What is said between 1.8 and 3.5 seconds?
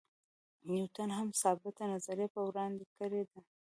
نظریه وړاندې کړې ده.